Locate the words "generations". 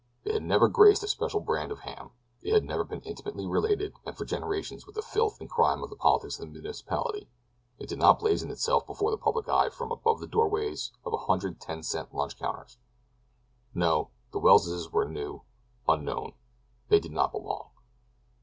4.25-4.87